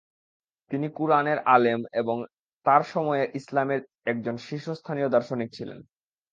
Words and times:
তিনি 0.71 0.87
কুরআনের 0.89 1.39
আলেম 1.45 1.79
এবং 1.93 2.17
তার 2.65 2.81
সময়ে 2.83 3.23
ইসলামের 3.33 3.81
একজন 4.05 4.35
শীর্ষস্থানীয় 4.37 5.07
দার্শনিক 5.09 5.49
ছিলেন। 5.53 5.79